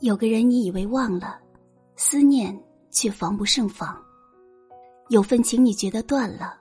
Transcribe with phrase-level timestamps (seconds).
[0.00, 1.38] 有个人你以为忘了，
[1.94, 2.58] 思念
[2.90, 3.94] 却防不胜防；
[5.10, 6.58] 有份情你觉得断了，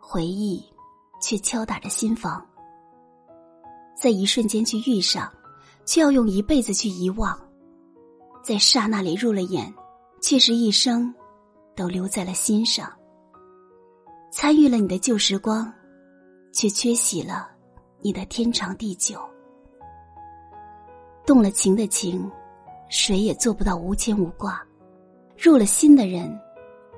[0.00, 0.64] 回忆
[1.20, 2.42] 却敲打着心房。
[3.94, 5.30] 在一瞬间去遇上，
[5.84, 7.36] 却要用一辈子去遗忘；
[8.42, 9.70] 在刹那里入了眼，
[10.22, 11.14] 却是一生
[11.76, 12.90] 都留在了心上。
[14.32, 15.70] 参与了你的旧时光，
[16.50, 17.50] 却缺席了
[18.00, 19.20] 你的天长地久。
[21.26, 22.26] 动了情的情。
[22.90, 24.60] 谁也做不到无牵无挂，
[25.38, 26.36] 入了心的人，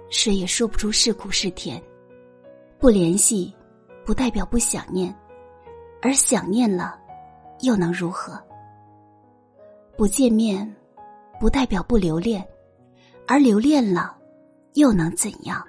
[0.09, 1.81] 谁也说不出是苦是甜。
[2.79, 3.55] 不联系，
[4.05, 5.15] 不代表不想念，
[6.01, 6.99] 而想念了，
[7.61, 8.43] 又能如何？
[9.95, 10.75] 不见面，
[11.39, 12.43] 不代表不留恋，
[13.29, 14.17] 而留恋了，
[14.73, 15.63] 又能怎样？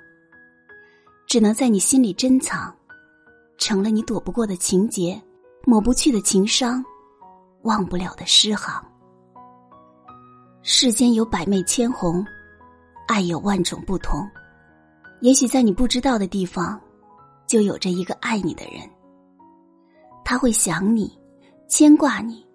[1.27, 2.73] 只能在你心里珍藏，
[3.57, 5.21] 成了你躲不过的情节，
[5.66, 6.83] 抹不去的情伤，
[7.63, 8.81] 忘不了的诗行。
[10.66, 12.25] 世间有百媚千红，
[13.06, 14.25] 爱有万种不同。
[15.19, 16.80] 也许在你不知道的地方，
[17.45, 18.89] 就有着一个爱你的人。
[20.23, 21.19] 他会想你，
[21.67, 22.47] 牵挂你，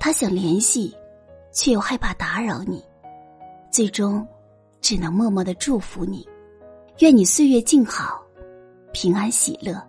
[0.00, 0.92] 他想联系，
[1.52, 2.84] 却又害怕打扰你，
[3.70, 4.26] 最终
[4.80, 6.28] 只能默默的祝福你，
[6.98, 8.20] 愿你岁月静好，
[8.92, 9.80] 平安喜乐。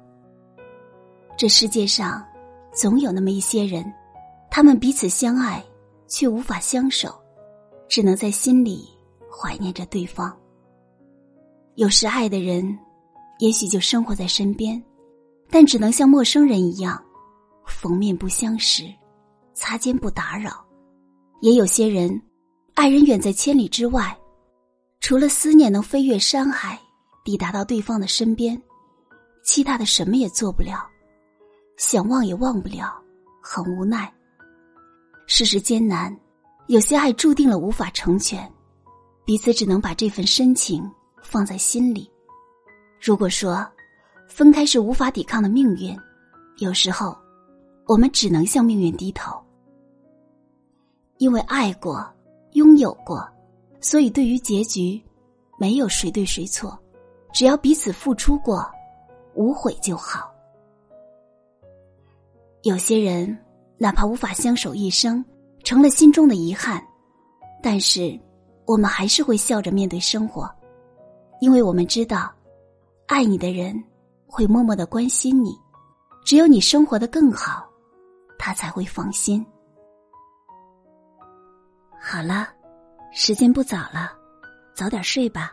[1.35, 2.23] 这世界上，
[2.71, 3.91] 总有那么一些人，
[4.51, 5.65] 他们彼此相爱，
[6.07, 7.19] 却无法相守。
[7.87, 8.87] 只能在心里
[9.29, 10.35] 怀念着对方。
[11.75, 12.77] 有时爱的人，
[13.39, 14.81] 也许就生活在身边，
[15.49, 17.03] 但只能像陌生人一样，
[17.65, 18.83] 逢面不相识，
[19.53, 20.65] 擦肩不打扰。
[21.41, 22.21] 也有些人，
[22.73, 24.17] 爱人远在千里之外，
[25.01, 26.79] 除了思念能飞越山海，
[27.23, 28.59] 抵达到对方的身边，
[29.43, 30.87] 其他的什么也做不了，
[31.77, 32.97] 想忘也忘不了，
[33.41, 34.11] 很无奈。
[35.27, 36.15] 世事艰难。
[36.67, 38.51] 有些爱注定了无法成全，
[39.23, 40.83] 彼此只能把这份深情
[41.21, 42.11] 放在心里。
[42.99, 43.65] 如果说
[44.27, 45.95] 分开是无法抵抗的命运，
[46.57, 47.15] 有时候
[47.85, 49.39] 我们只能向命运低头。
[51.17, 52.03] 因为爱过，
[52.53, 53.25] 拥有过，
[53.79, 54.99] 所以对于结局，
[55.59, 56.77] 没有谁对谁错，
[57.31, 58.67] 只要彼此付出过，
[59.35, 60.33] 无悔就好。
[62.63, 63.37] 有些人
[63.77, 65.23] 哪怕无法相守一生。
[65.65, 66.81] 成了心中的遗憾，
[67.61, 68.17] 但是
[68.67, 70.47] 我们还是会笑着面对生活，
[71.41, 72.31] 因为我们知道，
[73.07, 73.83] 爱你的人
[74.27, 75.59] 会默默的关心你，
[76.23, 77.67] 只有你生活的更好，
[78.37, 79.43] 他才会放心。
[81.99, 82.47] 好了，
[83.11, 84.13] 时间不早了，
[84.75, 85.51] 早点睡吧。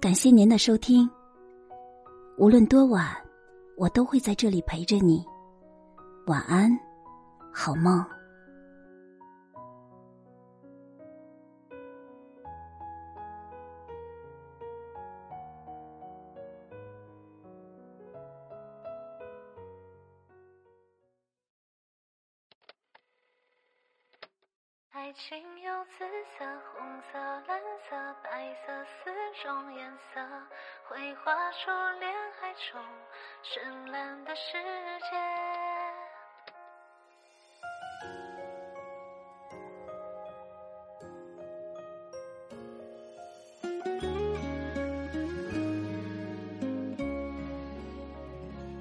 [0.00, 1.10] 感谢您的收听，
[2.38, 3.08] 无论多晚，
[3.76, 5.24] 我都会在这里陪着你。
[6.26, 6.70] 晚安，
[7.52, 8.04] 好梦。
[25.04, 25.98] 爱情有紫
[26.38, 26.80] 色、红
[27.12, 27.60] 色、蓝
[27.90, 30.18] 色、白色四种颜色，
[30.88, 31.70] 绘画出
[32.00, 32.10] 恋
[32.40, 32.80] 爱中
[33.42, 33.52] 绚
[33.92, 34.56] 烂的世
[35.10, 35.20] 界。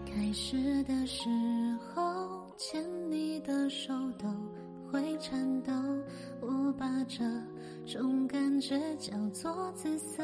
[0.05, 1.27] 开始的时
[1.93, 2.81] 候，牵
[3.11, 4.29] 你的手都
[4.93, 5.73] 会颤抖。
[6.39, 7.25] 我把这
[7.83, 10.23] 种感觉叫做紫色，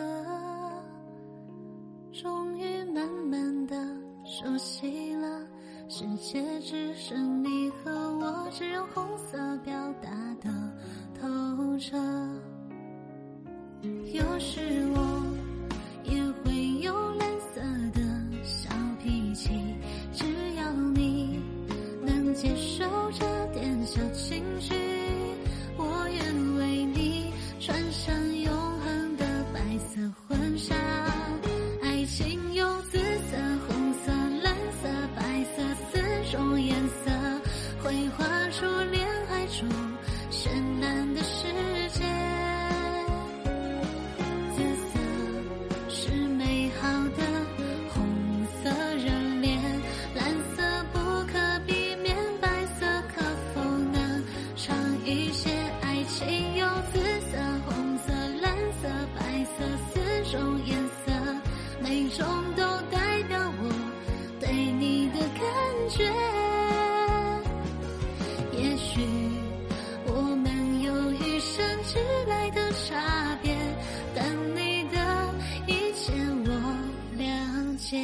[2.11, 3.75] 终于慢慢的
[4.23, 5.41] 熟悉了，
[5.87, 10.51] 世界只剩你和我，只用红色表达的
[11.19, 11.27] 透
[11.79, 11.97] 彻。
[13.81, 14.61] 又是
[14.93, 15.23] 我
[30.39, 31.18] 很傻
[72.51, 73.55] 的差别，
[74.15, 74.25] 但
[74.55, 74.97] 你的
[75.67, 76.13] 一切
[76.45, 76.51] 我
[77.17, 77.23] 了
[77.77, 77.97] 解。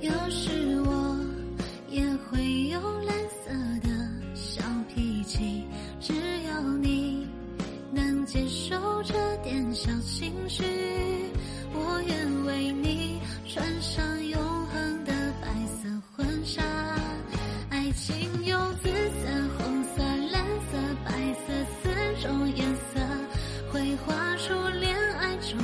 [0.00, 0.67] 有时。
[24.80, 25.58] 恋爱中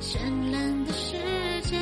[0.00, 0.18] 绚
[0.52, 1.16] 烂的世
[1.62, 1.76] 界。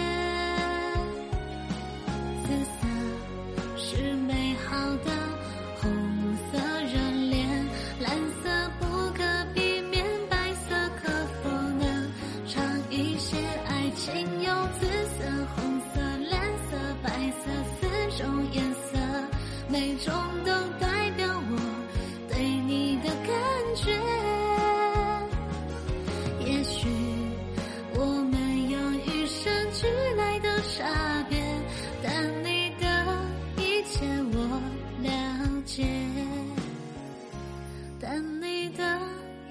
[38.70, 39.00] 的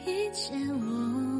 [0.05, 1.34] 一切，我。